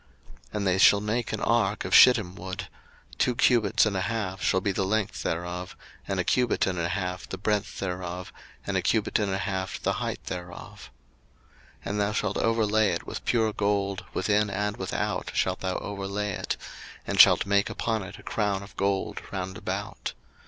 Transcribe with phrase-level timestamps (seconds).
[0.45, 2.69] 02:025:010 And they shall make an ark of shittim wood:
[3.19, 5.75] two cubits and a half shall be the length thereof,
[6.07, 8.33] and a cubit and a half the breadth thereof,
[8.65, 10.89] and a cubit and a half the height thereof.
[11.83, 16.31] 02:025:011 And thou shalt overlay it with pure gold, within and without shalt thou overlay
[16.31, 16.57] it,
[17.05, 20.13] and shalt make upon it a crown of gold round about.